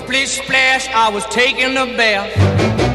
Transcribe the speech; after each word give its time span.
Splish 0.00 0.40
splash, 0.42 0.88
I 0.94 1.10
was 1.12 1.24
taking 1.28 1.76
a 1.76 1.86
bath. 1.96 2.30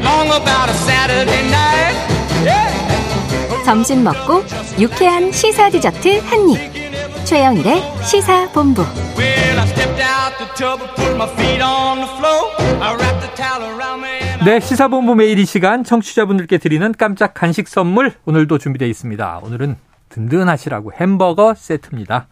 Long 0.02 0.28
about 0.28 0.68
a 0.68 0.74
Saturday 0.74 1.42
night. 1.48 1.96
Yeah. 2.44 3.64
점심 3.64 4.04
먹고 4.04 4.44
유쾌한 4.78 5.32
시사 5.32 5.70
디저트 5.70 6.18
한 6.24 6.50
입. 6.50 7.24
최영일의 7.24 7.82
시사 8.04 8.50
본부. 8.52 8.82
Well, 9.16 9.58
I 9.58 9.66
stepped 9.66 10.02
out 10.02 10.36
the 10.38 10.48
tub 10.54 10.80
and 10.82 10.94
put 10.94 11.14
my 11.16 11.28
feet 11.34 11.62
on 11.62 11.98
the 11.98 12.10
floor. 12.16 12.52
I 12.82 12.94
wrapped 12.94 13.20
the 13.26 13.34
towel 13.34 13.62
around 13.74 14.02
me. 14.02 14.18
and 14.22 14.42
I- 14.42 14.44
네, 14.44 14.60
시사본부 14.60 15.14
매일 15.14 15.38
이 15.38 15.46
시간 15.46 15.84
청취자분들께 15.84 16.58
드리는 16.58 16.92
깜짝 16.96 17.34
간식 17.34 17.68
선물 17.68 18.12
오늘도 18.26 18.58
준비되어 18.58 18.86
있습니다. 18.88 19.40
오늘은 19.42 19.76
든든하시라고 20.10 20.92
햄버거 21.00 21.54
세트입니다. 21.56 22.28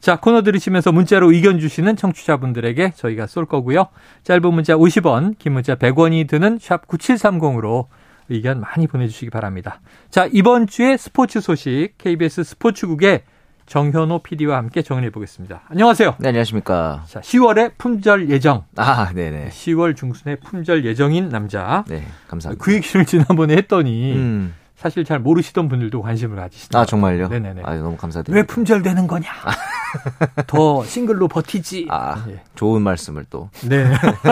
자, 0.00 0.16
코너 0.16 0.42
들으시면서 0.42 0.92
문자로 0.92 1.32
의견 1.32 1.58
주시는 1.58 1.96
청취자분들에게 1.96 2.92
저희가 2.94 3.26
쏠 3.26 3.46
거고요. 3.46 3.88
짧은 4.24 4.52
문자 4.54 4.74
50원, 4.74 5.38
긴 5.38 5.54
문자 5.54 5.74
100원이 5.74 6.28
드는 6.28 6.58
샵 6.60 6.86
9730으로 6.86 7.86
의견 8.28 8.60
많이 8.60 8.86
보내주시기 8.86 9.30
바랍니다. 9.30 9.80
자, 10.10 10.28
이번 10.32 10.66
주에 10.66 10.96
스포츠 10.96 11.40
소식 11.40 11.94
KBS 11.98 12.44
스포츠국의 12.44 13.22
정현호 13.66 14.20
PD와 14.20 14.58
함께 14.58 14.82
정리해 14.82 15.10
보겠습니다. 15.10 15.62
안녕하세요. 15.68 16.16
네, 16.20 16.28
안녕하십니까. 16.28 17.02
자, 17.08 17.20
10월에 17.20 17.72
품절 17.78 18.30
예정. 18.30 18.64
아, 18.76 19.12
네네. 19.12 19.48
10월 19.48 19.96
중순에 19.96 20.36
품절 20.36 20.84
예정인 20.84 21.28
남자. 21.30 21.84
네, 21.88 22.04
감사합니다. 22.28 22.64
그 22.64 22.72
얘기를 22.74 23.04
지난번에 23.04 23.56
했더니 23.56 24.12
음. 24.14 24.54
사실 24.76 25.04
잘 25.04 25.18
모르시던 25.18 25.68
분들도 25.68 26.00
관심을 26.00 26.36
가지시더라고요. 26.36 26.82
아, 26.82 26.86
정말요? 26.86 27.28
네네네. 27.28 27.62
아, 27.64 27.74
너무 27.74 27.96
감사드립니다. 27.96 28.40
왜 28.40 28.46
품절되는 28.46 29.06
거냐? 29.08 29.28
더 30.46 30.84
싱글로 30.84 31.28
버티지. 31.28 31.88
아, 31.90 32.24
예. 32.28 32.42
좋은 32.54 32.82
말씀을 32.82 33.24
또. 33.28 33.50
네. 33.68 33.86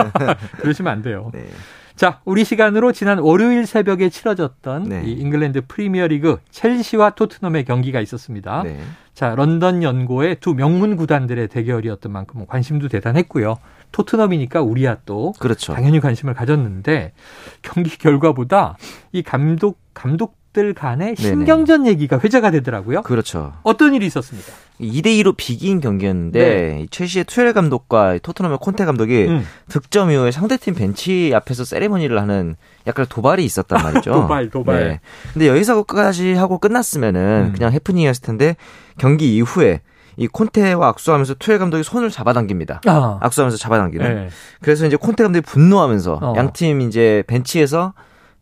그러시면 0.59 0.91
안 0.91 1.01
돼요. 1.01 1.31
네. 1.33 1.47
자, 1.95 2.19
우리 2.25 2.43
시간으로 2.43 2.91
지난 2.91 3.19
월요일 3.19 3.65
새벽에 3.65 4.09
치러졌던 4.09 4.83
네. 4.83 5.03
이 5.05 5.13
잉글랜드 5.13 5.61
프리미어리그 5.67 6.39
첼시와 6.51 7.11
토트넘의 7.11 7.63
경기가 7.63 8.01
있었습니다. 8.01 8.63
네. 8.63 8.79
자, 9.13 9.33
런던 9.33 9.81
연고의 9.81 10.37
두 10.41 10.53
명문 10.53 10.97
구단들의 10.97 11.47
대결이었던 11.47 12.11
만큼 12.11 12.45
관심도 12.45 12.89
대단했고요. 12.89 13.57
토트넘이니까 13.93 14.61
우리야 14.61 14.97
또 15.05 15.31
그렇죠. 15.39 15.73
당연히 15.73 16.01
관심을 16.01 16.33
가졌는데 16.33 17.13
경기 17.61 17.97
결과보다 17.97 18.77
이 19.13 19.23
감독 19.23 19.79
감독 19.93 20.35
들 20.55 20.73
간의 20.73 21.15
네네. 21.15 21.29
신경전 21.29 21.85
얘기가 21.85 22.17
회자가 22.23 22.49
되더라고요. 22.49 23.01
그렇죠. 23.01 23.51
어떤 23.63 23.93
일이 23.93 24.05
있었습니까? 24.05 24.53
2대2로 24.79 25.35
비긴 25.35 25.81
경기였는데, 25.81 26.83
이 26.83 26.87
첼시의 26.87 27.25
투엘 27.25 27.51
감독과 27.51 28.19
토트넘의 28.23 28.59
콘테 28.61 28.85
감독이 28.85 29.25
음. 29.27 29.45
득점 29.67 30.11
이후에 30.11 30.31
상대팀 30.31 30.75
벤치 30.75 31.33
앞에서 31.35 31.65
세레머니를 31.65 32.21
하는 32.21 32.55
약간 32.87 33.05
도발이 33.09 33.43
있었단 33.43 33.83
말이죠. 33.83 34.13
도발, 34.13 34.49
도발. 34.49 34.87
네. 34.87 34.99
근데 35.33 35.49
여기서까지 35.49 36.35
하고 36.35 36.57
끝났으면은 36.57 37.47
음. 37.49 37.53
그냥 37.53 37.73
해프닝이었을 37.73 38.21
텐데, 38.21 38.55
경기 38.97 39.35
이후에 39.35 39.81
이 40.15 40.27
콘테와 40.27 40.87
악수하면서 40.87 41.33
투엘 41.33 41.59
감독이 41.59 41.83
손을 41.83 42.09
잡아당깁니다. 42.09 42.79
아, 42.85 43.17
악수하면서 43.19 43.57
잡아당기는. 43.57 44.15
네. 44.15 44.29
그래서 44.61 44.85
이제 44.85 44.95
콘테 44.95 45.23
감독이 45.23 45.43
분노하면서 45.45 46.19
어. 46.21 46.33
양팀 46.37 46.79
이제 46.79 47.25
벤치에서 47.27 47.93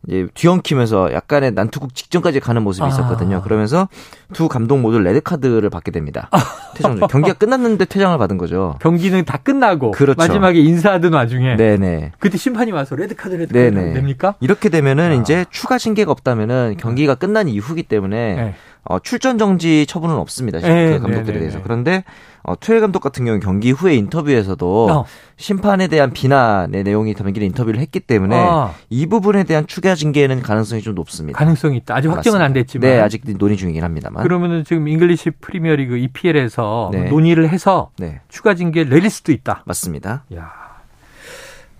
이제 0.08 0.26
뒤엉키면서 0.34 1.12
약간의 1.12 1.52
난투극 1.52 1.94
직전까지 1.94 2.40
가는 2.40 2.62
모습이 2.62 2.84
아. 2.84 2.88
있었거든요. 2.88 3.42
그러면서 3.42 3.88
두 4.32 4.48
감독 4.48 4.78
모두 4.78 4.98
레드 4.98 5.20
카드를 5.20 5.70
받게 5.70 5.90
됩니다. 5.90 6.28
퇴장 6.74 6.96
중. 6.96 7.06
경기가 7.08 7.34
끝났는데 7.34 7.84
퇴장을 7.86 8.16
받은 8.18 8.36
거죠. 8.38 8.76
경기는 8.80 9.24
다 9.24 9.38
끝나고 9.38 9.92
그렇죠. 9.92 10.16
마지막에 10.18 10.58
인사하던 10.60 11.12
와중에 11.12 11.56
네네. 11.56 12.12
그때 12.18 12.36
심판이 12.36 12.72
와서 12.72 12.96
레드 12.96 13.14
카드 13.14 13.34
레드 13.34 13.52
카드. 13.52 13.94
됩니까? 13.94 14.34
이렇게 14.40 14.68
되면은 14.68 15.10
아. 15.10 15.14
이제 15.14 15.44
추가 15.50 15.78
징계가 15.78 16.10
없다면은 16.12 16.76
경기가 16.78 17.14
끝난 17.14 17.48
이후기 17.48 17.84
때문에 17.84 18.34
네. 18.34 18.54
어, 18.84 18.98
출전 18.98 19.38
정지 19.38 19.86
처분은 19.86 20.16
없습니다. 20.16 20.60
네, 20.60 20.98
그 20.98 21.00
감독들에 21.00 21.24
네, 21.24 21.32
네, 21.32 21.38
대해서. 21.40 21.58
네. 21.58 21.62
그런데 21.64 22.04
어, 22.42 22.54
투엘 22.58 22.80
감독 22.80 23.00
같은 23.00 23.24
경우는 23.24 23.40
경기 23.40 23.70
후에 23.70 23.94
인터뷰에서도 23.96 24.90
어. 24.90 25.04
심판에 25.36 25.88
대한 25.88 26.12
비난의 26.12 26.84
내용이 26.84 27.14
담긴 27.14 27.42
인터뷰를 27.42 27.80
했기 27.80 28.00
때문에 28.00 28.36
아. 28.36 28.74
이 28.90 29.06
부분에 29.06 29.44
대한 29.44 29.66
추가 29.66 29.94
징계는 29.94 30.42
가능성이 30.42 30.82
좀 30.82 30.94
높습니다. 30.94 31.38
가능성이 31.38 31.78
있다. 31.78 31.96
아직 31.96 32.08
확정은 32.08 32.42
안 32.42 32.52
됐지만. 32.52 32.90
네, 32.90 33.00
아직 33.00 33.22
논의 33.38 33.56
중이긴 33.56 33.82
합니다만. 33.82 34.22
그러면은 34.22 34.64
지금 34.64 34.86
잉글리시 34.86 35.30
프리미어리그 35.40 35.96
EPL에서 35.96 36.90
네. 36.92 37.04
논의를 37.08 37.48
해서 37.48 37.90
네, 37.98 38.20
추가 38.28 38.54
징계 38.54 38.84
내릴 38.84 39.08
수도 39.08 39.32
있다. 39.32 39.62
맞습니다. 39.64 40.24
야. 40.34 40.63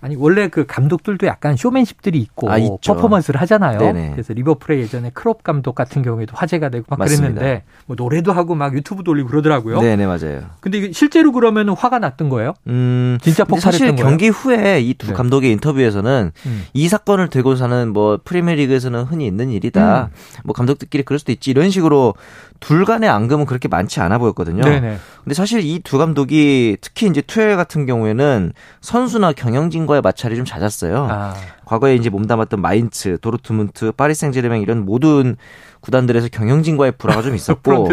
아니 0.05 0.15
원래 0.15 0.49
그 0.49 0.67
감독들도 0.67 1.25
약간 1.25 1.57
쇼맨십들이 1.57 2.19
있고 2.19 2.51
아. 2.51 2.57
퍼포먼스를 2.85 3.41
하잖아요. 3.41 3.79
네네. 3.79 4.11
그래서 4.11 4.33
리버풀의 4.33 4.81
예전에 4.81 5.09
클롭 5.15 5.41
감독 5.41 5.73
같은 5.73 6.03
경우에도 6.03 6.35
화제가 6.35 6.69
되고 6.69 6.85
막 6.87 6.99
맞습니다. 6.99 7.33
그랬는데 7.33 7.63
뭐 7.87 7.95
노래도 7.97 8.31
하고 8.31 8.53
막 8.53 8.75
유튜브도 8.75 9.09
올리고 9.09 9.29
그러더라고요. 9.29 9.81
네, 9.81 9.95
네, 9.95 10.05
맞아요. 10.05 10.43
근데 10.59 10.91
실제로 10.91 11.31
그러면 11.31 11.69
화가 11.69 11.97
났던 11.97 12.29
거예요? 12.29 12.53
음, 12.67 13.17
진짜 13.23 13.45
사실 13.57 13.87
폭발했던 13.87 13.95
거예요? 13.95 14.09
경기 14.09 14.29
후에 14.29 14.79
이두 14.81 15.07
네. 15.07 15.13
감독의 15.13 15.51
인터뷰에서는 15.53 16.31
음. 16.45 16.65
이 16.73 16.87
사건을 16.87 17.29
들고 17.29 17.55
사는 17.55 17.91
뭐 17.91 18.19
프리미어리그에서는 18.23 19.05
흔히 19.05 19.25
있는 19.25 19.49
일이다. 19.49 20.11
음. 20.11 20.41
뭐 20.43 20.53
감독들끼리 20.53 21.01
그럴 21.01 21.17
수도 21.17 21.31
있지 21.31 21.49
이런 21.49 21.71
식으로 21.71 22.13
둘 22.59 22.85
간의 22.85 23.09
앙금은 23.09 23.47
그렇게 23.47 23.67
많지 23.67 23.99
않아 24.01 24.19
보였거든요. 24.19 24.63
네네. 24.63 24.97
근데 25.23 25.33
사실 25.33 25.61
이 25.61 25.79
두 25.83 25.97
감독이 25.97 26.77
특히 26.81 27.07
이제 27.07 27.21
투엘 27.21 27.55
같은 27.57 27.85
경우에는 27.85 28.53
선수나 28.81 29.33
경영진과 29.33 29.94
의 29.95 30.01
마찰이 30.01 30.35
좀 30.35 30.45
잦았어요. 30.45 31.07
아, 31.09 31.35
과거에 31.65 31.95
이제 31.95 32.09
몸담았던 32.09 32.61
마인츠, 32.61 33.17
도르트문트, 33.21 33.93
파리 33.93 34.13
생제르맹 34.13 34.61
이런 34.61 34.85
모든 34.85 35.35
구단들에서 35.81 36.29
경영진과의 36.29 36.93
불화가 36.97 37.21
좀 37.21 37.35
있었고 37.35 37.89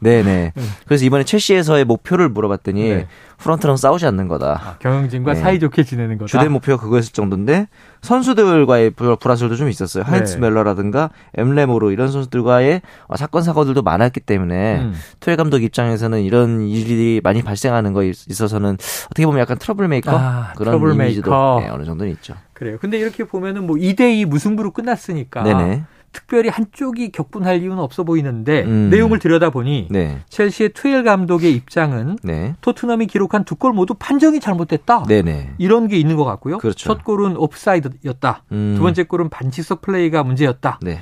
네네. 0.00 0.52
음. 0.56 0.70
그래서 0.86 1.04
이번에 1.04 1.24
첼시에서의 1.24 1.84
목표를 1.84 2.30
물어봤더니 2.30 2.82
네. 2.88 3.06
프런트랑 3.36 3.76
싸우지 3.76 4.06
않는 4.06 4.28
거다. 4.28 4.60
아, 4.64 4.78
경영진과 4.78 5.34
네. 5.34 5.40
사이좋게 5.40 5.82
지내는 5.84 6.16
거다. 6.16 6.28
주된 6.28 6.50
목표가 6.52 6.82
그거였을 6.82 7.12
정도인데 7.12 7.68
선수들과의 8.00 8.90
불- 8.90 9.16
불화설도 9.16 9.56
좀 9.56 9.68
있었어요. 9.68 10.04
하인츠 10.04 10.34
네. 10.34 10.40
뮐러라든가 10.40 11.10
엠레 11.34 11.59
모르 11.59 11.90
이런 11.90 12.10
선수들과의 12.10 12.80
어, 13.08 13.16
사건 13.16 13.42
사고들도 13.42 13.82
많았기 13.82 14.20
때문에 14.20 14.78
음. 14.80 14.94
투엘 15.20 15.36
감독 15.36 15.62
입장에서는 15.62 16.22
이런 16.22 16.62
일이 16.62 17.20
많이 17.22 17.42
발생하는 17.42 17.92
거에 17.92 18.08
있어서는 18.08 18.78
어떻게 19.06 19.26
보면 19.26 19.40
약간 19.40 19.58
트러블 19.58 19.88
메이커 19.88 20.12
아, 20.16 20.52
그런 20.56 20.72
트러블 20.78 20.94
이미지도 20.94 21.30
메이커. 21.30 21.60
네, 21.62 21.68
어느 21.70 21.84
정도는 21.84 22.12
있죠. 22.12 22.34
그래요. 22.54 22.78
근데 22.80 22.98
이렇게 22.98 23.24
보면은 23.24 23.66
뭐 23.66 23.76
2대2 23.76 24.24
무승부로 24.26 24.70
끝났으니까 24.72 25.42
네네. 25.42 25.82
특별히 26.12 26.48
한쪽이 26.48 27.10
격분할 27.10 27.60
이유는 27.60 27.78
없어 27.80 28.04
보이는데 28.04 28.62
음. 28.62 28.88
내용을 28.88 29.18
들여다보니 29.18 29.88
네. 29.90 30.20
첼시의 30.28 30.68
투엘 30.72 31.02
감독의 31.02 31.52
입장은 31.52 32.18
네. 32.22 32.54
토트넘이 32.60 33.08
기록한 33.08 33.44
두 33.44 33.56
골 33.56 33.72
모두 33.72 33.94
판정이 33.98 34.38
잘못됐다. 34.38 35.04
네네. 35.04 35.54
이런 35.58 35.88
게 35.88 35.96
있는 35.98 36.14
것 36.16 36.24
같고요. 36.24 36.58
그렇죠. 36.58 36.84
첫 36.86 37.02
골은 37.02 37.36
옵사이드였다. 37.36 38.44
음. 38.52 38.74
두 38.76 38.82
번째 38.82 39.02
골은 39.02 39.28
반칙성 39.28 39.80
플레이가 39.82 40.22
문제였다. 40.22 40.78
네. 40.82 41.00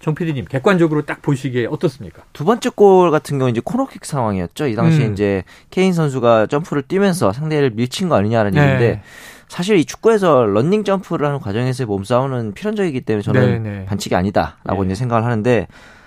정 0.00 0.14
PD님 0.14 0.44
객관적으로 0.46 1.02
딱 1.02 1.22
보시기에 1.22 1.66
어떻습니까? 1.66 2.22
두 2.32 2.44
번째 2.44 2.70
골 2.70 3.10
같은 3.12 3.38
경우 3.38 3.50
이제 3.50 3.60
코너킥 3.64 4.04
상황이었죠. 4.04 4.66
이 4.68 4.74
당시에 4.74 5.06
음. 5.06 5.12
이제 5.12 5.42
케인 5.70 5.92
선수가 5.92 6.46
점프를 6.46 6.82
뛰면서 6.82 7.32
상대를 7.32 7.70
밀친 7.70 8.08
거 8.08 8.14
아니냐는 8.16 8.52
네. 8.52 8.60
얘기인데 8.62 9.02
사실 9.48 9.76
이 9.78 9.84
축구에서 9.84 10.44
런닝 10.44 10.84
점프를 10.84 11.26
하는 11.26 11.40
과정에서의 11.40 11.86
몸싸움은 11.86 12.52
필연적이기 12.54 13.00
때문에 13.02 13.22
저는 13.22 13.62
네, 13.62 13.70
네. 13.70 13.84
반칙이 13.86 14.14
아니다라고 14.14 14.82
네. 14.82 14.86
이제 14.86 14.94
생각을 14.94 15.24
하는데 15.24 15.66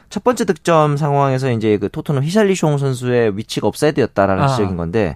첫 0.09 0.24
번째 0.24 0.46
득점 0.46 0.97
상황에서 0.97 1.51
이제 1.51 1.78
그 1.78 1.90
토트넘 1.90 2.24
히샬리숑 2.24 2.78
선수의 2.78 3.38
위치가 3.38 3.68
옵사이드였다라는 3.68 4.44
아. 4.44 4.47
지적인 4.47 4.78
건데 4.78 5.16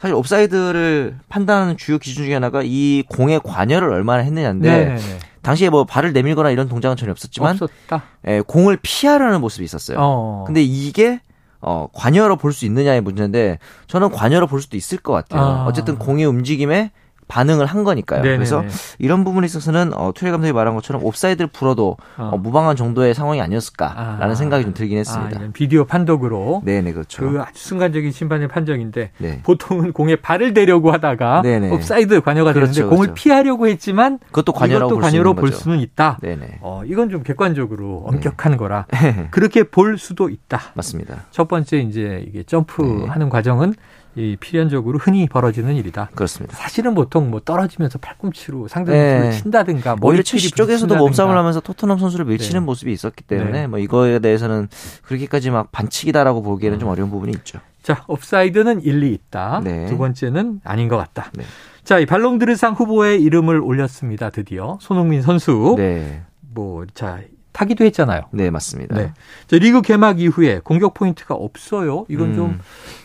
사실 0.00 0.14
옵사이드를 0.16 1.16
판단하는 1.28 1.76
주요 1.76 1.98
기준 1.98 2.24
중에 2.24 2.34
하나가 2.34 2.60
이 2.64 3.04
공에 3.08 3.40
관여를 3.42 3.90
얼마나 3.92 4.22
했느냐인데 4.22 4.68
네네네. 4.70 5.18
당시에 5.42 5.70
뭐 5.70 5.84
발을 5.84 6.12
내밀거나 6.12 6.50
이런 6.50 6.68
동작은 6.68 6.96
전혀 6.96 7.12
없었지만 7.12 7.52
없었다. 7.60 8.02
예, 8.26 8.40
공을 8.40 8.78
피하려는 8.82 9.40
모습이 9.40 9.64
있었어요. 9.64 9.96
어. 10.00 10.44
근데 10.46 10.62
이게 10.62 11.20
어, 11.60 11.86
관여로 11.92 12.36
볼 12.36 12.52
수 12.52 12.64
있느냐의 12.66 13.00
문제인데 13.00 13.58
저는 13.86 14.10
관여로 14.10 14.46
볼 14.48 14.60
수도 14.60 14.76
있을 14.76 14.98
것 14.98 15.12
같아요. 15.12 15.40
아. 15.40 15.64
어쨌든 15.66 15.98
공의 15.98 16.26
움직임에 16.26 16.90
반응을 17.32 17.64
한 17.64 17.82
거니까요. 17.82 18.20
네네네. 18.20 18.36
그래서 18.36 18.62
이런 18.98 19.24
부분에 19.24 19.46
있어서는 19.46 19.94
어, 19.94 20.12
투엘 20.14 20.32
감독이 20.32 20.52
말한 20.52 20.74
것처럼 20.74 21.02
옵사이드를 21.02 21.48
불어도 21.48 21.96
어. 22.18 22.30
어, 22.34 22.36
무방한 22.36 22.76
정도의 22.76 23.14
상황이 23.14 23.40
아니었을까라는 23.40 24.30
아. 24.30 24.34
생각이 24.34 24.64
좀 24.64 24.74
들긴 24.74 24.98
아, 24.98 25.00
했습니다. 25.00 25.38
이건 25.38 25.52
비디오 25.52 25.86
판독으로 25.86 26.60
네네 26.62 26.92
그렇죠. 26.92 27.22
그 27.22 27.40
아주 27.40 27.64
순간적인 27.64 28.12
심판의 28.12 28.48
판정인데 28.48 29.12
네. 29.16 29.40
보통은 29.44 29.94
공에 29.94 30.16
발을 30.16 30.52
대려고 30.52 30.92
하다가 30.92 31.40
네네. 31.40 31.70
옵사이드 31.70 32.20
관여가 32.20 32.52
그렇죠, 32.52 32.72
되는데 32.72 32.90
공을 32.90 33.06
그렇죠. 33.06 33.22
피하려고 33.22 33.66
했지만 33.66 34.18
그것도 34.26 34.52
관여라고 34.52 34.86
이것도 34.86 35.00
볼수 35.00 35.10
관여로 35.10 35.34
볼. 35.34 35.52
수는 35.52 35.80
있다. 35.80 36.18
네네 36.20 36.58
어, 36.60 36.82
이건 36.84 37.08
좀 37.08 37.22
객관적으로 37.22 38.06
네. 38.10 38.16
엄격한 38.16 38.58
거라 38.58 38.86
그렇게 39.30 39.62
볼 39.62 39.96
수도 39.96 40.28
있다. 40.28 40.60
맞습니다. 40.74 41.24
첫 41.30 41.48
번째 41.48 41.78
이제 41.78 42.24
이게 42.28 42.42
점프하는 42.42 43.30
과정은 43.30 43.74
이 44.14 44.36
필연적으로 44.38 44.98
흔히 44.98 45.26
벌어지는 45.26 45.74
일이다. 45.74 46.10
그렇습니다. 46.14 46.56
사실은 46.56 46.94
보통 46.94 47.30
뭐 47.30 47.40
떨어지면서 47.40 47.98
팔꿈치로 47.98 48.68
상대를 48.68 49.30
네. 49.30 49.32
친다든가 49.32 49.92
오히려 49.92 50.00
머리끼리 50.00 50.24
첼시 50.24 50.50
쪽에서도 50.50 50.88
부딪힌다든가. 50.88 51.00
몸싸움을 51.02 51.36
하면서 51.36 51.60
토트넘 51.60 51.98
선수를 51.98 52.26
밀치는 52.26 52.60
네. 52.60 52.64
모습이 52.64 52.92
있었기 52.92 53.24
때문에 53.24 53.52
네. 53.52 53.66
뭐 53.66 53.78
이거에 53.78 54.18
대해서는 54.18 54.68
그렇게까지 55.04 55.50
막 55.50 55.72
반칙이다라고 55.72 56.42
보기에는 56.42 56.76
음. 56.76 56.80
좀 56.80 56.88
어려운 56.90 57.10
부분이 57.10 57.32
있죠. 57.38 57.60
자, 57.82 58.04
업사이드는 58.06 58.82
일리 58.82 59.12
있다. 59.14 59.60
네. 59.64 59.86
두 59.86 59.96
번째는 59.96 60.60
아닌 60.62 60.88
것 60.88 60.98
같다. 60.98 61.30
네. 61.34 61.44
자, 61.82 61.98
이 61.98 62.06
발롱도르상 62.06 62.74
후보에 62.74 63.20
이름을 63.22 63.60
올렸습니다. 63.60 64.30
드디어 64.30 64.78
손흥민 64.80 65.22
선수. 65.22 65.74
네, 65.76 66.22
뭐, 66.40 66.84
자, 66.94 67.18
타기도 67.52 67.84
했잖아요. 67.84 68.22
네 68.30 68.50
맞습니다. 68.50 68.96
네. 68.96 69.12
자, 69.46 69.58
리그 69.58 69.82
개막 69.82 70.20
이후에 70.20 70.60
공격 70.64 70.94
포인트가 70.94 71.34
없어요. 71.34 72.06
이건 72.08 72.30
음. 72.30 72.34
좀 72.34 72.60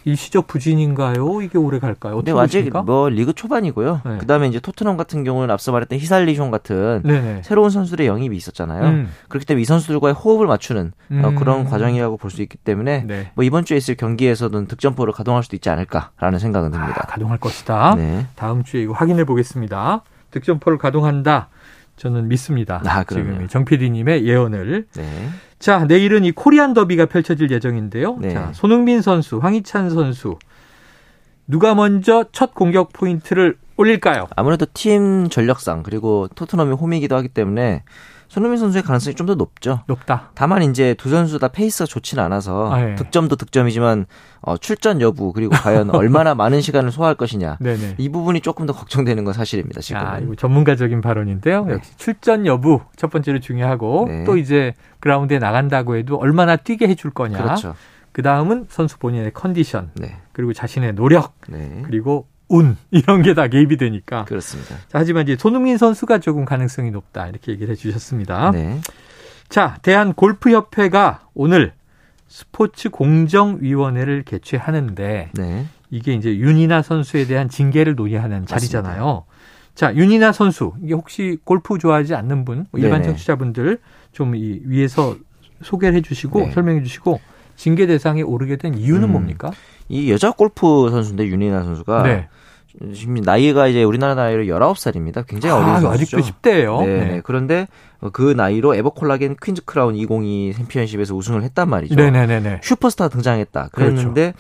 일시적 0.08 0.48
부진인가요? 0.48 1.42
이게 1.42 1.58
오래 1.58 1.80
갈까요? 1.80 2.16
어떻게 2.16 2.32
근데 2.32 2.42
아직? 2.44 2.74
뭐 2.86 3.10
리그 3.10 3.34
초반이고요. 3.34 4.02
네. 4.06 4.18
그다음에 4.20 4.48
이제 4.48 4.60
토트넘 4.60 4.96
같은 4.96 5.24
경우는 5.24 5.52
앞서 5.52 5.72
말했던 5.72 6.00
히샬리숑 6.00 6.50
같은 6.50 7.02
네네. 7.04 7.42
새로운 7.44 7.70
선수들의 7.70 8.08
영입이 8.08 8.36
있었잖아요. 8.38 8.84
음. 8.86 9.10
그렇기 9.28 9.46
때문에 9.46 9.62
이 9.62 9.66
선수들과의 9.66 10.14
호흡을 10.14 10.48
맞추는 10.48 10.92
어, 11.10 11.30
음. 11.30 11.36
그런 11.36 11.66
과정이라고 11.66 12.18
볼 12.18 12.32
수 12.32 12.42
있기 12.42 12.58
때문에 12.58 13.04
네. 13.08 13.32
뭐 13.36 13.44
이번 13.46 13.64
주에 13.66 13.78
있을 13.78 13.96
경기에서는 13.96 14.68
득점포를 14.68 15.14
가동할 15.14 15.44
수도 15.44 15.56
있지 15.56 15.70
않을까라는 15.70 16.40
생각은 16.40 16.74
아, 16.74 16.78
듭니다. 16.78 17.06
가동할 17.08 17.38
것이다. 17.38 17.96
네. 17.96 18.28
다음 18.36 18.64
주에 18.64 18.82
이거 18.82 18.94
확인해 18.94 19.24
보겠습니다. 19.24 20.04
득점포를 20.32 20.78
가동한다. 20.78 21.50
저는 21.96 22.28
믿습니다. 22.28 22.82
아. 22.86 23.04
지금 23.06 23.48
정 23.50 23.66
PD님의 23.66 24.26
예언을. 24.26 24.86
네. 24.96 25.30
자, 25.60 25.86
내일은 25.86 26.24
이 26.24 26.32
코리안 26.32 26.74
더비가 26.74 27.08
펼쳐질 27.08 27.50
예정인데요. 27.52 28.18
네. 28.20 28.30
자, 28.30 28.52
손흥민 28.54 29.02
선수, 29.02 29.38
황희찬 29.38 29.90
선수. 29.90 30.38
누가 31.48 31.74
먼저 31.74 32.26
첫 32.32 32.54
공격 32.54 32.94
포인트를 32.94 33.58
올릴까요? 33.78 34.28
아무래도 34.36 34.66
팀 34.74 35.30
전력상 35.30 35.84
그리고 35.84 36.28
토트넘이 36.36 36.74
홈이기도 36.74 37.16
하기 37.16 37.30
때문에 37.30 37.84
손흥민 38.28 38.58
선수의 38.60 38.84
가능성이 38.84 39.16
좀 39.16 39.28
더 39.28 39.36
높죠. 39.36 39.82
높다. 39.88 40.32
다만 40.36 40.64
이제 40.64 40.94
두 40.94 41.10
선수 41.10 41.38
다 41.38 41.50
페이스가 41.50 41.86
좋지는 41.86 42.24
않아서 42.24 42.74
아, 42.74 42.92
예. 42.92 42.96
득점도 42.96 43.36
득점이지만 43.36 44.06
어, 44.42 44.56
출전 44.58 45.02
여부 45.02 45.34
그리고 45.34 45.52
과연 45.54 45.90
얼마나 45.90 46.34
많은 46.36 46.62
시간을 46.62 46.92
소화할 46.92 47.16
것이냐 47.16 47.58
네네. 47.60 47.96
이 47.98 48.10
부분이 48.10 48.40
조금 48.40 48.66
더 48.66 48.72
걱정되는 48.74 49.24
건 49.26 49.34
사실입니다. 49.34 49.82
지금. 49.82 50.00
야, 50.02 50.20
이거 50.22 50.36
전문가적인 50.36 51.02
발언인데요. 51.02 51.66
네. 51.66 51.74
역시 51.74 51.92
출전 51.98 52.46
여부 52.46 52.80
첫 52.96 53.10
번째로 53.10 53.40
중요하고 53.40 54.06
네. 54.08 54.24
또 54.24 54.38
이제 54.38 54.74
그라운드에 55.02 55.40
나간다고 55.40 55.98
해도 55.98 56.16
얼마나 56.18 56.56
뛰게 56.56 56.88
해줄 56.88 57.12
거냐. 57.12 57.38
그렇죠. 57.44 57.76
그 58.14 58.22
다음은 58.22 58.68
선수 58.70 58.98
본인의 58.98 59.32
컨디션 59.34 59.92
네, 59.96 60.16
그리고 60.32 60.54
자신의 60.54 60.96
노력 60.96 61.34
네, 61.50 61.84
그리고 61.86 62.28
운 62.50 62.78
이런 62.92 63.22
게 63.22 63.34
다 63.34 63.48
개입이 63.48 63.78
되니까. 63.78 64.26
그렇습니다. 64.26 64.76
자, 64.88 65.00
하지만 65.00 65.24
이제 65.24 65.36
손흥민 65.38 65.78
선수가 65.78 66.20
조금 66.20 66.46
가능성이 66.46 66.92
높다 66.92 67.28
이렇게 67.28 67.52
얘기를 67.52 67.72
해주셨습니다. 67.74 68.52
네, 68.52 68.80
자, 69.50 69.78
대한 69.82 70.14
골프 70.14 70.52
협회가 70.52 71.22
오늘 71.34 71.74
스포츠 72.30 72.90
공정위원회를 72.90 74.24
개최하는데 74.24 75.30
네, 75.34 75.66
이게 75.90 76.14
이제 76.14 76.36
윤이나 76.38 76.82
선수에 76.82 77.26
대한 77.26 77.50
징계를 77.50 77.96
논의하는 77.96 78.46
자리잖아요. 78.46 79.24
자, 79.76 79.94
윤이나 79.96 80.32
선수 80.32 80.74
이게 80.82 80.94
혹시 80.94 81.38
골프 81.44 81.78
좋아하지 81.78 82.16
않는 82.16 82.46
분, 82.46 82.66
뭐 82.72 82.80
일반 82.82 83.02
네네. 83.02 83.12
청취자분들 83.14 83.80
좀 84.12 84.36
이 84.36 84.62
위에서 84.66 85.16
소개를 85.62 85.96
해주시고 85.98 86.40
네. 86.40 86.52
설명해 86.52 86.82
주시고 86.84 87.20
징계 87.56 87.86
대상에 87.88 88.22
오르게 88.22 88.56
된 88.58 88.74
이유는 88.76 89.04
음. 89.10 89.12
뭡니까? 89.12 89.52
이 89.90 90.12
여자 90.12 90.32
골프 90.32 90.90
선수인데 90.90 91.28
윤이나 91.28 91.64
선수가 91.64 92.04
네. 92.04 92.28
지금 92.94 93.16
나이가 93.16 93.68
이제 93.68 93.84
우리나라 93.84 94.16
나이로 94.16 94.44
19살입니다. 94.44 95.26
굉장히 95.28 95.56
어린 95.56 95.70
아, 95.70 95.80
선수죠. 95.80 96.18
아직도 96.18 96.34
10대예요. 96.42 96.86
네, 96.86 97.06
네. 97.06 97.22
그런데 97.24 97.68
그 98.14 98.34
나이로 98.36 98.76
에버콜라겐 98.76 99.38
퀸즈 99.42 99.66
크라운 99.66 99.96
2022 99.96 100.54
챔피언십에서 100.54 101.16
우승을 101.16 101.44
했단 101.44 101.70
말이죠. 101.70 101.96
네네네네. 101.96 102.62
슈퍼스타 102.64 103.08
등장했다. 103.10 103.70
그랬는데 103.72 104.34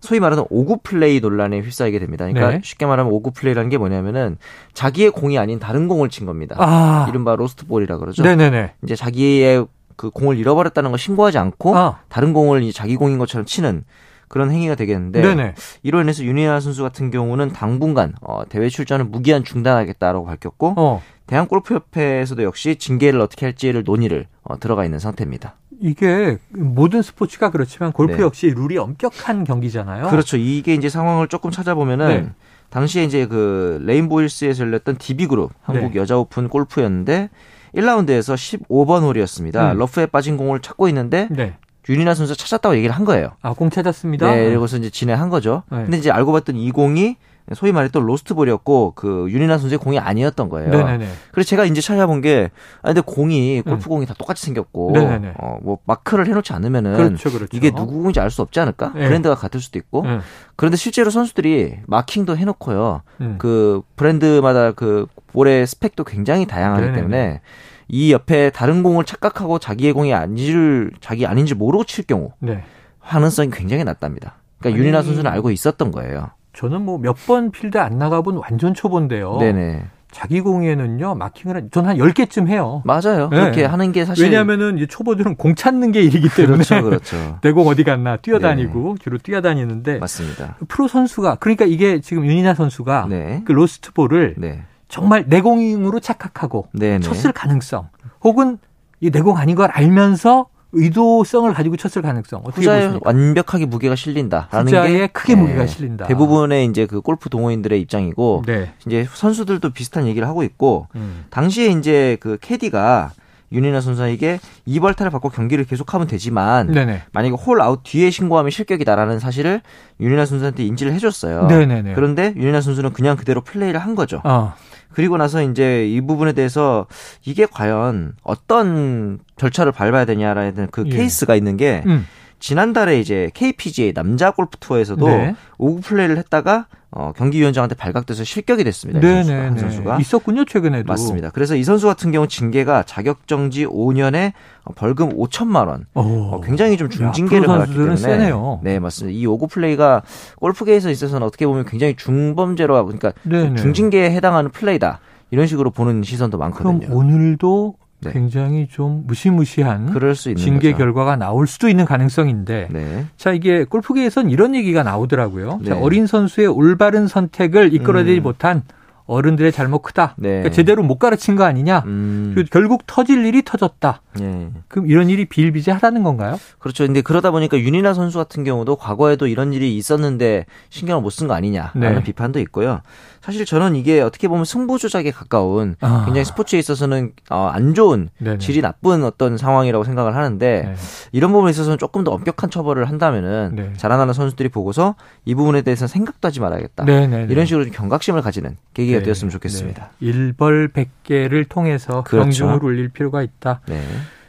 소위 0.00 0.20
말하는 0.20 0.44
오구 0.50 0.80
플레이 0.82 1.20
논란에 1.20 1.60
휩싸이게 1.60 1.98
됩니다. 1.98 2.26
그러니까 2.26 2.52
네. 2.52 2.60
쉽게 2.62 2.84
말하면 2.86 3.12
오구 3.12 3.32
플레이라는 3.32 3.70
게 3.70 3.78
뭐냐면은 3.78 4.36
자기의 4.74 5.10
공이 5.10 5.38
아닌 5.38 5.58
다른 5.58 5.88
공을 5.88 6.10
친 6.10 6.26
겁니다. 6.26 6.56
아, 6.58 7.06
이른바 7.08 7.36
로스트 7.36 7.66
볼이라 7.66 7.96
그러죠. 7.96 8.22
네네네. 8.22 8.74
이제 8.84 8.96
자기의 8.96 9.66
그 9.96 10.10
공을 10.10 10.36
잃어버렸다는 10.36 10.90
걸 10.90 10.98
신고하지 10.98 11.38
않고 11.38 11.76
아, 11.76 12.00
다른 12.08 12.32
공을 12.32 12.62
이제 12.62 12.72
자기 12.72 12.96
공인 12.96 13.18
것처럼 13.18 13.46
치는 13.46 13.84
그런 14.28 14.50
행위가 14.50 14.74
되겠는데 14.74 15.22
네네. 15.22 15.54
이로 15.82 16.00
인해서 16.00 16.24
윤이나 16.24 16.60
선수 16.60 16.82
같은 16.82 17.10
경우는 17.10 17.52
당분간 17.52 18.14
어, 18.20 18.42
대회 18.48 18.68
출전을 18.68 19.04
무기한 19.06 19.44
중단하겠다라고 19.44 20.26
밝혔고 20.26 20.74
어, 20.76 21.02
대한 21.26 21.46
골프협회에서도 21.46 22.42
역시 22.42 22.76
징계를 22.76 23.20
어떻게 23.20 23.46
할지를 23.46 23.84
논의를 23.84 24.26
어, 24.42 24.58
들어가 24.58 24.84
있는 24.84 24.98
상태입니다. 24.98 25.56
이게 25.80 26.38
모든 26.50 27.02
스포츠가 27.02 27.50
그렇지만 27.50 27.92
골프 27.92 28.16
네. 28.16 28.22
역시 28.22 28.48
룰이 28.48 28.78
엄격한 28.78 29.44
경기잖아요. 29.44 30.08
그렇죠. 30.08 30.36
이게 30.36 30.74
이제 30.74 30.88
상황을 30.88 31.28
조금 31.28 31.50
찾아보면은 31.50 32.08
네. 32.08 32.30
당시에 32.70 33.04
이제 33.04 33.26
그 33.26 33.80
레인보우힐스에서 33.84 34.64
열렸던 34.64 34.96
DB그룹 34.98 35.52
한국 35.62 35.92
네. 35.92 36.00
여자 36.00 36.16
오픈 36.18 36.48
골프였는데 36.48 37.30
1라운드에서 37.74 38.34
15번 38.34 39.02
홀이었습니다. 39.02 39.72
음. 39.72 39.78
러프에 39.78 40.06
빠진 40.06 40.36
공을 40.36 40.60
찾고 40.60 40.88
있는데 40.88 41.28
네. 41.30 41.54
윤이나 41.88 42.14
선수 42.14 42.36
찾았다고 42.36 42.76
얘기를 42.76 42.94
한 42.94 43.04
거예요. 43.04 43.32
아, 43.42 43.52
공 43.52 43.70
찾았습니다. 43.70 44.34
네, 44.34 44.44
그리고서 44.46 44.76
이제 44.76 44.90
진행한 44.90 45.28
거죠. 45.30 45.62
네. 45.70 45.82
근데 45.82 45.98
이제 45.98 46.10
알고 46.10 46.32
봤더니 46.32 46.64
이 46.64 46.70
공이 46.70 47.16
소위 47.54 47.72
말했던 47.72 48.06
로스트볼이었고 48.06 48.92
그 48.96 49.26
윤이나 49.28 49.58
선수의 49.58 49.76
공이 49.76 49.98
아니었던 49.98 50.48
거예요. 50.48 50.70
네네네. 50.70 51.06
그래서 51.30 51.46
제가 51.46 51.66
이제 51.66 51.82
찾아본 51.82 52.22
게 52.22 52.50
아, 52.80 52.86
근데 52.88 53.02
공이 53.02 53.60
골프 53.60 53.86
공이 53.86 54.06
다 54.06 54.14
똑같이 54.16 54.46
생겼고 54.46 54.92
네네네. 54.94 55.34
어, 55.38 55.58
뭐 55.60 55.76
마크를 55.84 56.26
해놓지 56.26 56.54
않으면은 56.54 56.96
그렇죠, 56.96 57.30
그렇죠. 57.30 57.54
이게 57.54 57.70
누구 57.70 57.98
공인지 57.98 58.18
알 58.18 58.30
수 58.30 58.40
없지 58.40 58.60
않을까? 58.60 58.92
네. 58.94 59.06
브랜드가 59.06 59.34
같을 59.34 59.60
수도 59.60 59.78
있고. 59.78 60.04
네. 60.06 60.20
그런데 60.56 60.78
실제로 60.78 61.10
선수들이 61.10 61.80
마킹도 61.86 62.38
해놓고요. 62.38 63.02
음. 63.20 63.34
그 63.38 63.82
브랜드마다 63.96 64.72
그 64.72 65.06
볼의 65.34 65.66
스펙도 65.66 66.04
굉장히 66.04 66.46
다양하기 66.46 66.80
네네네. 66.80 66.96
때문에 66.96 67.40
이 67.88 68.12
옆에 68.12 68.50
다른 68.50 68.82
공을 68.82 69.04
착각하고 69.04 69.58
자기의 69.58 69.92
공이 69.92 70.14
아닌지를 70.14 70.92
자기 71.00 71.26
아닌지 71.26 71.54
모르고 71.54 71.84
칠 71.84 72.04
경우 72.06 72.32
네. 72.40 72.62
가능성이 73.00 73.50
굉장히 73.50 73.84
낮답니다. 73.84 74.36
그러니까 74.58 74.76
아니, 74.76 74.84
윤이나 74.86 75.02
선수는 75.02 75.30
알고 75.30 75.50
있었던 75.50 75.90
거예요. 75.90 76.30
저는 76.54 76.82
뭐 76.82 76.98
몇 76.98 77.14
번 77.26 77.50
필드 77.50 77.78
안 77.78 77.98
나가본 77.98 78.36
완전 78.36 78.74
초보인데요. 78.74 79.38
네네. 79.38 79.84
자기 80.12 80.40
공에는요, 80.40 81.16
마킹을 81.16 81.56
한, 81.56 81.70
저는 81.72 81.89
한 81.89 81.96
10개쯤 81.96 82.46
해요. 82.46 82.82
맞아요. 82.84 83.28
네. 83.30 83.40
그렇게 83.40 83.64
하는 83.64 83.90
게 83.90 84.04
사실 84.04 84.24
왜냐하면은 84.24 84.76
이제 84.76 84.86
초보들은 84.86 85.34
공 85.34 85.56
찾는 85.56 85.90
게 85.90 86.02
일이기 86.02 86.28
때문에. 86.28 86.62
그렇죠, 86.62 86.82
그렇죠. 86.84 87.38
내공 87.42 87.66
어디 87.66 87.82
갔나 87.82 88.16
뛰어다니고 88.18 88.98
주로 89.00 89.18
뛰어다니는데 89.18 89.98
맞습니다. 89.98 90.56
프로 90.68 90.86
선수가 90.86 91.38
그러니까 91.40 91.64
이게 91.64 92.00
지금 92.00 92.24
윤이나 92.24 92.54
선수가 92.54 93.06
네. 93.10 93.42
그 93.44 93.50
로스트 93.50 93.92
볼을 93.92 94.36
네. 94.38 94.62
정말 94.94 95.24
내 95.26 95.40
공으로 95.40 95.98
착각하고 95.98 96.68
네네. 96.72 97.00
쳤을 97.00 97.32
가능성 97.32 97.88
혹은 98.22 98.58
이 99.00 99.10
내공 99.10 99.36
아닌 99.36 99.56
걸 99.56 99.68
알면서 99.72 100.46
의도성을 100.70 101.52
가지고 101.52 101.76
쳤을 101.76 102.00
가능성 102.00 102.42
어떻게 102.44 102.64
보십니까? 102.66 103.00
완벽하게 103.02 103.66
무게가 103.66 103.96
실린다라는 103.96 104.70
게 104.70 105.06
크게 105.08 105.34
네, 105.34 105.40
무게가 105.40 105.66
실린다. 105.66 106.06
대부분의 106.06 106.66
이제 106.66 106.86
그 106.86 107.00
골프 107.00 107.28
동호인들의 107.28 107.80
입장이고 107.80 108.44
네. 108.46 108.72
이제 108.86 109.04
선수들도 109.12 109.70
비슷한 109.70 110.06
얘기를 110.06 110.28
하고 110.28 110.44
있고 110.44 110.86
음. 110.94 111.24
당시에 111.30 111.72
이제 111.72 112.16
그 112.20 112.38
캐디가 112.40 113.10
윤이나 113.52 113.80
선수에게 113.80 114.40
이벌타를 114.66 115.10
받고 115.10 115.30
경기를 115.30 115.64
계속하면 115.64 116.06
되지만 116.06 116.68
네네. 116.68 117.02
만약에 117.12 117.34
홀 117.34 117.60
아웃 117.60 117.82
뒤에 117.82 118.10
신고하면 118.10 118.50
실격이다라는 118.50 119.18
사실을 119.18 119.60
윤이나 120.00 120.26
선수한테 120.26 120.64
인지를 120.64 120.92
해줬어요. 120.94 121.46
네네네. 121.46 121.94
그런데 121.94 122.34
윤이나 122.36 122.60
선수는 122.60 122.92
그냥 122.92 123.16
그대로 123.16 123.40
플레이를 123.42 123.80
한 123.80 123.94
거죠. 123.94 124.20
어. 124.24 124.54
그리고 124.92 125.16
나서 125.16 125.42
이제 125.42 125.88
이 125.88 126.00
부분에 126.00 126.32
대해서 126.32 126.86
이게 127.24 127.46
과연 127.46 128.14
어떤 128.22 129.18
절차를 129.36 129.72
밟아야 129.72 130.04
되냐라는 130.04 130.68
그 130.70 130.84
예. 130.86 130.90
케이스가 130.90 131.34
있는 131.34 131.56
게 131.56 131.82
음. 131.86 132.06
지난달에 132.38 133.00
이제 133.00 133.30
KPGA 133.34 133.92
남자 133.92 134.30
골프 134.30 134.58
투어에서도 134.58 135.06
네. 135.06 135.34
오구 135.58 135.80
플레이를 135.80 136.16
했다가 136.18 136.66
어, 136.96 137.12
경기위원장한테 137.16 137.74
발각돼서 137.74 138.22
실격이 138.22 138.62
됐습니다. 138.62 139.00
이 139.00 139.02
선수가, 139.02 139.36
한 139.36 139.42
네네 139.42 139.50
네. 139.54 139.60
선수가. 139.60 139.98
있었군요 139.98 140.44
최근에도. 140.44 140.86
맞습니다. 140.86 141.30
그래서 141.30 141.56
이 141.56 141.64
선수 141.64 141.86
같은 141.88 142.12
경우 142.12 142.28
징계가 142.28 142.84
자격 142.84 143.26
정지 143.26 143.66
5년에 143.66 144.32
벌금 144.76 145.08
5천만 145.08 145.66
원. 145.66 145.86
오. 145.94 146.00
어, 146.00 146.40
굉장히 146.40 146.76
좀 146.76 146.86
야, 146.86 146.90
중징계를 146.90 147.46
프로 147.46 147.52
받았기 147.58 147.74
때문에 147.74 147.96
세네요. 147.96 148.60
네 148.62 148.78
맞습니다. 148.78 149.18
이 149.18 149.26
오구 149.26 149.48
플레이가 149.48 150.02
골프계에서 150.36 150.90
있어서는 150.90 151.26
어떻게 151.26 151.46
보면 151.48 151.64
굉장히 151.64 151.96
중범죄로 151.96 152.84
그러니까 152.84 153.12
네네. 153.24 153.56
중징계에 153.56 154.12
해당하는 154.12 154.52
플레이다 154.52 155.00
이런 155.32 155.48
식으로 155.48 155.72
보는 155.72 156.04
시선도 156.04 156.38
그럼 156.38 156.52
많거든요. 156.52 156.96
오늘도 156.96 157.74
네. 158.04 158.12
굉장히 158.12 158.66
좀 158.68 159.04
무시무시한 159.06 159.92
그럴 159.92 160.14
수 160.14 160.30
있는 160.30 160.42
징계 160.42 160.72
거죠. 160.72 160.84
결과가 160.84 161.16
나올 161.16 161.46
수도 161.46 161.68
있는 161.68 161.84
가능성인데 161.84 162.68
네. 162.70 163.06
자 163.16 163.32
이게 163.32 163.64
골프계에선 163.64 164.30
이런 164.30 164.54
얘기가 164.54 164.82
나오더라고요. 164.82 165.60
자, 165.64 165.74
네. 165.74 165.80
어린 165.80 166.06
선수의 166.06 166.46
올바른 166.46 167.06
선택을 167.06 167.74
이끌어내지 167.74 168.18
음. 168.18 168.22
못한 168.22 168.62
어른들의 169.06 169.52
잘못 169.52 169.80
크다. 169.82 170.14
네. 170.16 170.28
그러니까 170.28 170.50
제대로 170.50 170.82
못 170.82 170.98
가르친 170.98 171.36
거 171.36 171.44
아니냐. 171.44 171.82
음. 171.86 172.32
그리고 172.34 172.48
결국 172.50 172.86
터질 172.86 173.24
일이 173.26 173.42
터졌다. 173.44 174.00
예. 174.20 174.48
그럼 174.68 174.86
이런 174.88 175.10
일이 175.10 175.24
비일비재하다는 175.26 176.02
건가요? 176.02 176.38
그렇죠. 176.58 176.84
근데 176.86 177.00
그러다 177.02 177.30
보니까 177.30 177.58
윤이나 177.58 177.92
선수 177.94 178.16
같은 178.18 178.44
경우도 178.44 178.76
과거에도 178.76 179.26
이런 179.26 179.52
일이 179.52 179.76
있었는데 179.76 180.46
신경을 180.70 181.02
못 181.02 181.10
쓴 181.14 181.28
거 181.28 181.34
아니냐라는 181.34 181.94
네. 181.96 182.02
비판도 182.02 182.40
있고요. 182.40 182.80
사실 183.20 183.44
저는 183.46 183.74
이게 183.76 184.00
어떻게 184.00 184.28
보면 184.28 184.44
승부 184.44 184.78
조작에 184.78 185.10
가까운 185.10 185.76
아. 185.80 186.02
굉장히 186.04 186.24
스포츠에 186.26 186.58
있어서는 186.58 187.12
어, 187.30 187.48
안 187.52 187.72
좋은 187.74 188.08
네네. 188.18 188.38
질이 188.38 188.60
나쁜 188.60 189.02
어떤 189.04 189.38
상황이라고 189.38 189.84
생각을 189.84 190.14
하는데 190.14 190.62
네. 190.66 190.74
이런 191.12 191.32
부분에 191.32 191.50
있어서는 191.50 191.78
조금 191.78 192.04
더 192.04 192.10
엄격한 192.12 192.50
처벌을 192.50 192.84
한다면은 192.86 193.52
네. 193.54 193.72
자라나는 193.76 194.12
선수들이 194.12 194.48
보고서 194.50 194.94
이 195.24 195.34
부분에 195.34 195.62
대해서는 195.62 195.88
생각도 195.88 196.26
하지 196.28 196.40
말아야겠다. 196.40 196.84
네네. 196.84 197.28
이런 197.30 197.46
식으로 197.46 197.64
좀 197.64 197.72
경각심을 197.72 198.20
가지는 198.22 198.56
계기 198.74 198.93
가 198.94 199.00
네. 199.00 199.04
되었으면 199.04 199.30
좋겠습니다. 199.30 199.90
네. 199.98 200.06
일벌 200.06 200.68
백계를 200.68 201.44
통해서 201.46 202.02
그렇죠. 202.04 202.24
경중을 202.24 202.64
울릴 202.64 202.88
필요가 202.88 203.22
있다. 203.22 203.60
네. 203.66 203.80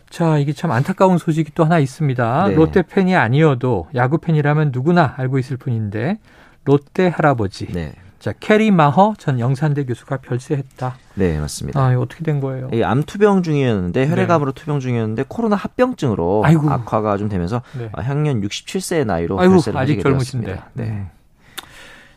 자, 0.09 0.37
이게 0.37 0.53
참 0.53 0.71
안타까운 0.71 1.17
소식이 1.17 1.51
또 1.55 1.65
하나 1.65 1.79
있습니다. 1.79 2.47
네. 2.49 2.55
롯데 2.55 2.81
팬이 2.83 3.15
아니어도 3.15 3.87
야구 3.95 4.17
팬이라면 4.17 4.71
누구나 4.73 5.13
알고 5.17 5.39
있을 5.39 5.57
분인데 5.57 6.19
롯데 6.63 7.07
할아버지. 7.07 7.67
네. 7.67 7.93
자, 8.19 8.33
캐리 8.39 8.71
마허 8.71 9.13
전 9.19 9.39
영산대 9.39 9.83
교수가 9.85 10.17
별세했다. 10.17 10.95
네, 11.15 11.37
맞습니다. 11.39 11.79
아, 11.79 11.95
어떻게 11.99 12.23
된 12.23 12.39
거예요? 12.39 12.69
이 12.73 12.81
암 12.81 13.03
투병 13.03 13.43
중이었는데 13.43 14.07
혈액암으로 14.07 14.53
투병 14.53 14.79
중이었는데 14.79 15.25
코로나 15.27 15.55
합병증으로 15.57 16.41
네. 16.43 16.49
아이고. 16.49 16.69
악화가 16.71 17.17
좀 17.17 17.29
되면서 17.29 17.61
네. 17.77 17.89
아, 17.93 18.01
향년 18.01 18.41
67세의 18.41 19.05
나이로 19.05 19.39
아이고, 19.39 19.53
별세를 19.55 19.79
아직 19.79 20.01
젊으신데. 20.01 20.45
되었습니다. 20.47 20.69
네. 20.73 21.05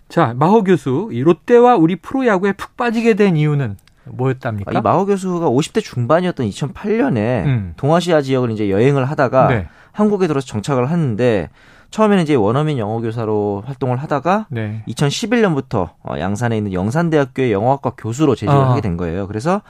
음. 0.08 0.10
자, 0.10 0.34
마허 0.36 0.62
교수, 0.62 1.08
이 1.12 1.20
롯데와 1.20 1.76
우리 1.76 1.96
프로야구에 1.96 2.52
푹 2.52 2.76
빠지게 2.76 3.14
된 3.14 3.36
이유는 3.36 3.76
뭐였답니까? 4.04 4.70
아, 4.74 4.78
이 4.78 4.82
마호 4.82 5.06
교수가 5.06 5.48
50대 5.48 5.82
중반이었던 5.82 6.48
2008년에 6.48 7.44
음. 7.44 7.74
동아시아 7.76 8.22
지역을 8.22 8.50
이제 8.50 8.70
여행을 8.70 9.04
하다가 9.04 9.48
네. 9.48 9.68
한국에 9.92 10.26
들어서 10.26 10.46
정착을 10.46 10.90
하는데 10.90 11.50
처음에는 11.90 12.22
이제 12.22 12.34
원어민 12.34 12.78
영어 12.78 13.00
교사로 13.00 13.62
활동을 13.66 13.96
하다가 13.98 14.46
네. 14.50 14.82
2011년부터 14.88 15.90
어, 16.02 16.18
양산에 16.18 16.56
있는 16.56 16.72
영산대학교의 16.72 17.52
영어학과 17.52 17.90
교수로 17.96 18.34
재직을 18.34 18.54
아. 18.54 18.70
하게 18.70 18.80
된 18.80 18.96
거예요. 18.96 19.26
그래서 19.26 19.62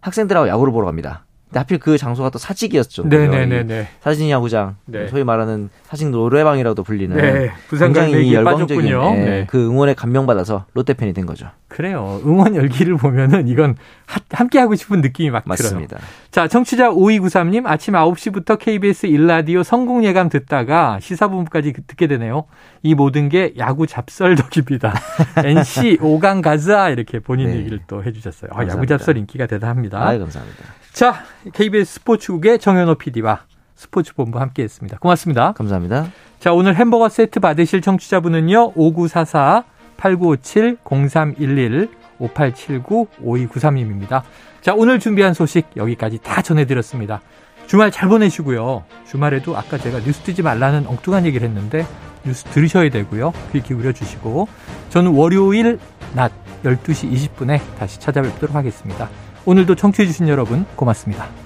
학생들하고 0.00 0.48
야구를 0.48 0.72
보러 0.72 0.86
갑니다. 0.86 1.24
하필 1.54 1.78
그 1.78 1.98
장소가 1.98 2.30
또 2.30 2.38
사직이었죠. 2.38 3.04
네네네네. 3.04 3.88
사진 4.00 4.30
야구장, 4.30 4.76
네. 4.86 5.08
소위 5.08 5.24
말하는 5.24 5.70
사직 5.84 6.10
노래방이라고도 6.10 6.82
불리는 6.82 7.16
네. 7.16 7.50
굉장히 7.70 8.32
열광적인. 8.34 8.86
예, 8.86 8.94
네. 9.24 9.46
그 9.48 9.66
응원에 9.66 9.94
감명받아서 9.94 10.66
롯데 10.74 10.94
팬이 10.94 11.12
된 11.12 11.26
거죠. 11.26 11.48
그래요. 11.68 12.20
응원 12.26 12.54
열기를 12.54 12.96
보면은 12.96 13.48
이건 13.48 13.76
하- 14.06 14.20
함께 14.30 14.58
하고 14.58 14.74
싶은 14.74 15.00
느낌이 15.00 15.30
막 15.30 15.44
들어요. 15.44 15.56
맞습니다. 15.56 15.98
자, 16.30 16.46
청취자 16.46 16.90
5293님 16.90 17.66
아침 17.66 17.94
9시부터 17.94 18.58
KBS 18.58 19.06
일라디오 19.06 19.62
성공 19.62 20.04
예감 20.04 20.28
듣다가 20.28 20.98
시사본부까지 21.00 21.72
듣게 21.86 22.06
되네요. 22.08 22.44
이 22.82 22.94
모든 22.94 23.28
게 23.30 23.54
야구 23.56 23.86
잡설 23.86 24.34
덕입니다. 24.36 24.92
NC 25.44 25.98
5강 25.98 26.42
가자 26.42 26.90
이렇게 26.90 27.20
본인 27.20 27.50
네. 27.50 27.56
얘기를 27.58 27.80
또 27.86 28.04
해주셨어요. 28.04 28.50
아, 28.54 28.66
야구. 28.66 28.84
잡설 28.86 29.16
인기가 29.16 29.46
대단합니다. 29.46 29.98
아, 29.98 30.18
감사합니다. 30.18 30.64
자, 30.92 31.24
KBS 31.54 31.94
스포츠국의 31.94 32.58
정현호 32.58 32.96
PD와 32.96 33.40
스포츠본부 33.74 34.38
함께 34.38 34.62
했습니다. 34.62 34.98
고맙습니다. 34.98 35.52
감사합니다. 35.52 36.06
자, 36.38 36.52
오늘 36.52 36.76
햄버거 36.76 37.08
세트 37.08 37.40
받으실 37.40 37.80
청취자분은요. 37.80 38.72
5944 38.74 39.64
8957 39.96 40.76
0311 40.84 41.88
5879 42.18 43.06
5293님입니다. 43.22 44.22
자, 44.60 44.74
오늘 44.74 45.00
준비한 45.00 45.32
소식 45.32 45.66
여기까지 45.76 46.18
다 46.18 46.42
전해드렸습니다. 46.42 47.22
주말 47.66 47.90
잘 47.90 48.08
보내시고요. 48.10 48.84
주말에도 49.08 49.56
아까 49.56 49.78
제가 49.78 50.00
뉴스 50.00 50.20
뜨지 50.20 50.42
말라는 50.42 50.86
엉뚱한 50.86 51.24
얘기를 51.24 51.48
했는데 51.48 51.86
뉴스 52.24 52.44
들으셔야 52.44 52.90
되고요. 52.90 53.32
귀 53.52 53.62
기울여 53.62 53.92
주시고 53.92 54.46
저는 54.90 55.12
월요일 55.12 55.78
낮 56.14 56.32
12시 56.64 57.10
20분에 57.12 57.60
다시 57.78 57.98
찾아뵙도록 57.98 58.54
하겠습니다. 58.54 59.08
오늘도 59.44 59.74
청취해주신 59.74 60.28
여러분 60.28 60.64
고맙습니다. 60.76 61.41